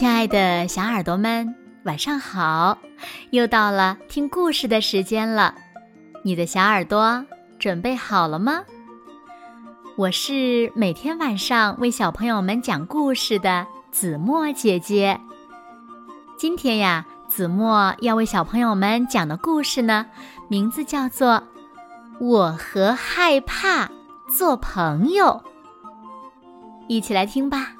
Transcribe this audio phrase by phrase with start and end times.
[0.00, 2.78] 亲爱的小耳朵们，晚上好！
[3.32, 5.54] 又到了听故事的时间了，
[6.24, 7.22] 你的小耳朵
[7.58, 8.62] 准备好了吗？
[9.98, 15.20] 我是每天晚上为小朋友们讲故事的子墨姐姐。
[16.38, 20.06] 今天呀，子墨要为小朋友们讲的故事呢，
[20.48, 21.34] 名字叫做
[22.24, 23.90] 《我和害怕
[24.34, 25.26] 做朋友》，
[26.88, 27.74] 一起来听吧。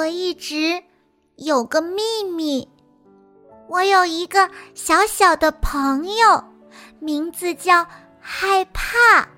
[0.00, 0.82] 我一直
[1.36, 2.66] 有个秘密，
[3.68, 6.42] 我有一个小小的朋友，
[7.00, 7.86] 名字叫
[8.18, 9.28] 害怕。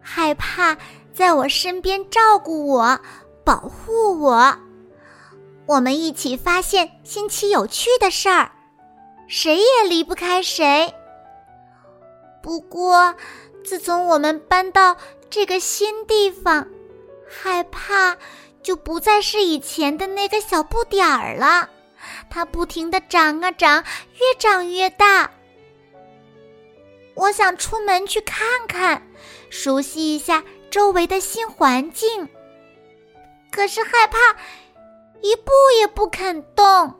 [0.00, 0.76] 害怕
[1.14, 3.00] 在我身边照顾我、
[3.44, 4.58] 保护我，
[5.64, 8.50] 我们一起发现新奇有趣的事儿，
[9.28, 10.92] 谁也离不开谁。
[12.42, 13.14] 不过，
[13.64, 14.96] 自从我们搬到
[15.30, 16.66] 这个新地方，
[17.28, 18.16] 害怕。
[18.62, 21.68] 就不再是以前的那个小不点儿了，
[22.28, 23.82] 它不停的长啊长，
[24.14, 25.30] 越长越大。
[27.14, 29.02] 我想出门去看看，
[29.50, 32.28] 熟悉一下周围的新环境，
[33.50, 34.18] 可是害怕，
[35.20, 36.94] 一步也不肯动。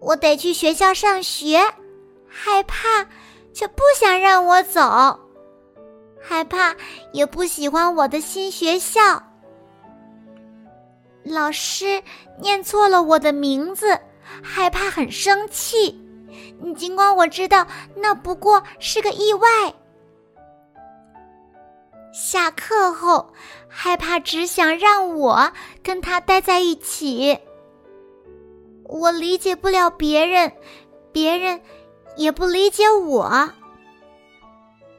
[0.00, 1.58] 我得去学校上学，
[2.28, 3.06] 害怕，
[3.52, 5.18] 却不想让我走，
[6.22, 6.74] 害怕
[7.12, 9.22] 也不喜欢我的新学校。
[11.24, 12.02] 老师
[12.38, 13.98] 念错了我的名字，
[14.42, 16.00] 害怕很生气。
[16.76, 19.48] 尽管我知道那不过是个意外。
[22.12, 23.32] 下课后，
[23.68, 25.52] 害怕只想让我
[25.82, 27.36] 跟他待在一起。
[28.84, 30.52] 我理解不了别人，
[31.10, 31.60] 别人
[32.16, 33.50] 也不理解我。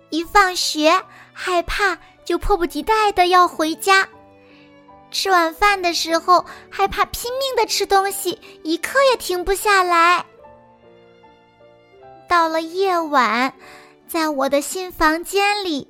[0.09, 0.91] 一放学，
[1.33, 4.07] 害怕就迫不及待的要回家。
[5.15, 10.25] 吃晚饭的时候，害怕拼命的吃东西，一刻也停不下来。
[12.27, 13.53] 到了夜晚，
[14.09, 15.87] 在我的新房间里，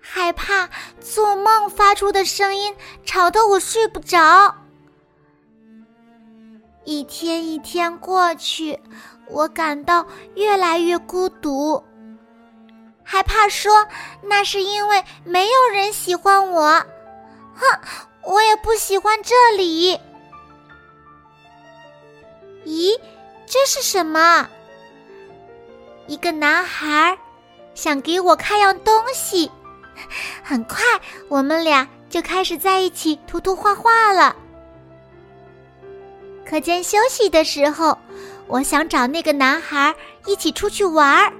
[0.00, 2.74] 害怕做梦发出的声音
[3.04, 4.54] 吵得我睡不着。
[6.84, 8.80] 一天一天过去，
[9.28, 11.84] 我感到越来越孤独。
[13.04, 13.86] 害怕说
[14.22, 16.82] 那是因为没有人喜欢我，
[17.54, 18.08] 哼。
[18.24, 19.98] 我也不喜欢这里。
[22.64, 22.98] 咦，
[23.46, 24.48] 这是什么？
[26.06, 27.18] 一个男孩
[27.74, 29.50] 想给我看样东西。
[30.42, 30.82] 很快，
[31.28, 34.34] 我们俩就开始在一起涂涂画画了。
[36.44, 37.96] 课间休息的时候，
[38.46, 39.94] 我想找那个男孩
[40.26, 41.32] 一起出去玩儿。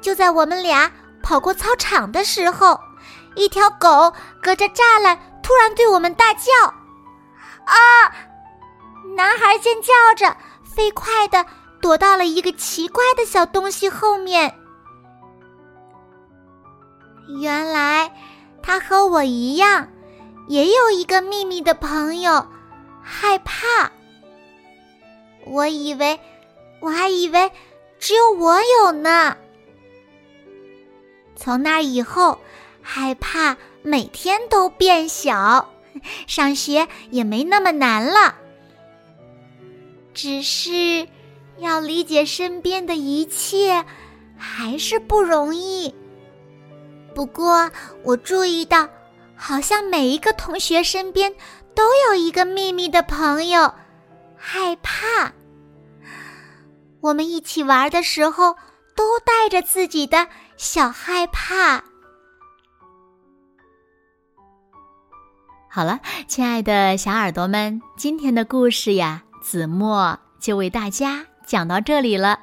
[0.00, 0.90] 就在我们俩
[1.22, 2.78] 跑过操场的时候，
[3.36, 5.18] 一条狗隔着栅栏。
[5.50, 6.52] 突然对我们大叫
[7.66, 7.74] ：“啊！”
[9.16, 11.44] 男孩尖叫着，飞快的
[11.80, 14.56] 躲到了一个奇怪的小东西后面。
[17.40, 18.14] 原来
[18.62, 19.88] 他和我一样，
[20.46, 22.46] 也有一个秘密的朋友——
[23.02, 23.90] 害怕。
[25.46, 26.20] 我以为，
[26.78, 27.50] 我还以为
[27.98, 29.36] 只有我有呢。
[31.34, 32.38] 从那以后，
[32.80, 33.56] 害怕。
[33.82, 35.72] 每天都变小，
[36.26, 38.36] 上学也没那么难了。
[40.12, 41.06] 只是
[41.58, 43.84] 要理解身边的一切，
[44.36, 45.94] 还是不容易。
[47.14, 47.70] 不过
[48.02, 48.88] 我注意到，
[49.34, 51.34] 好像每一个同学身边
[51.74, 53.72] 都有一个秘密的朋友，
[54.36, 55.32] 害怕。
[57.00, 58.54] 我们一起玩的时候，
[58.94, 61.82] 都带着自己的小害怕。
[65.72, 72.40] 好了，亲爱的小耳朵们，今天的故事呀，子墨就为大家讲到这里了。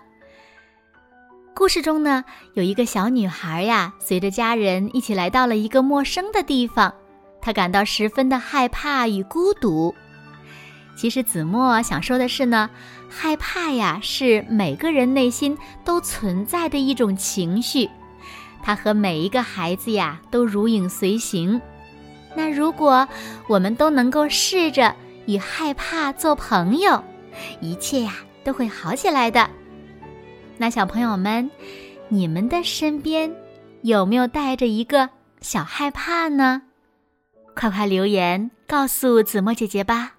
[1.53, 6.93] 故事中呢，有一个小女孩呀，随着家人一起来到了一个陌生的地方，
[7.41, 9.93] 她感到十分的害怕与孤独。
[10.95, 12.69] 其实子墨想说的是呢，
[13.09, 17.89] 害怕呀，是每个人内心都存在的一种情绪，
[18.63, 21.61] 它和每一个孩子呀都如影随形。
[22.37, 23.07] 那如果
[23.47, 24.95] 我们都能够试着
[25.25, 27.03] 与害怕做朋友，
[27.61, 28.13] 一切呀
[28.43, 29.49] 都会好起来的。
[30.55, 31.49] 那小朋友们，
[32.09, 33.35] 你们的身边
[33.81, 35.09] 有没有带着一个
[35.41, 36.61] 小害怕呢？
[37.55, 40.13] 快快留言告诉子墨姐姐吧。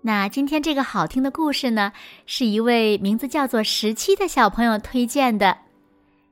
[0.00, 1.92] 那今天这个好听的故事呢，
[2.24, 5.58] 是一位名字叫做十七的小朋友推荐的，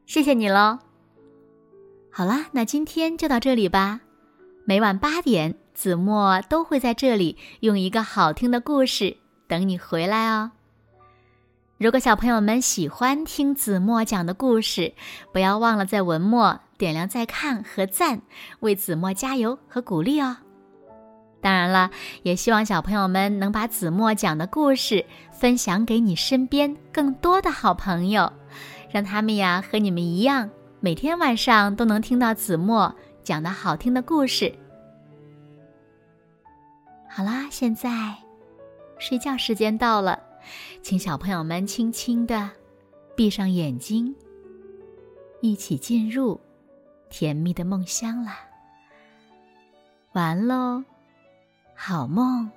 [0.07, 0.79] 谢谢你喽。
[2.11, 4.01] 好啦，那今天就到这里吧。
[4.65, 9.17] 每晚八点，子墨都会在这里用一个好听的故事
[9.49, 10.53] 等你回来哦。
[11.79, 14.95] 如果小朋友们喜欢听子墨讲的故事，
[15.33, 18.23] 不要忘了在文末点亮再看和赞，
[18.61, 20.37] 为子墨加油和鼓励哦。
[21.41, 21.91] 当然了，
[22.23, 28.33] 也希望小朋友们能把子墨讲的故事分享给你身边更多的好朋友，
[28.93, 30.49] 让他们呀和你们一样，
[30.79, 34.53] 每天晚上都能听到子墨讲的好听的故事。
[37.09, 38.17] 好啦，现在
[38.99, 40.21] 睡觉时间到了，
[40.83, 42.51] 请小朋友们轻轻的
[43.15, 44.15] 闭上眼睛，
[45.41, 46.41] 一起进入
[47.11, 48.39] 甜蜜的梦乡啦。
[50.13, 50.83] 完喽。
[51.75, 52.51] 好梦。